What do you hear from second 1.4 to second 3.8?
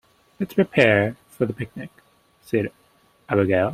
the picnic!", said Abigail.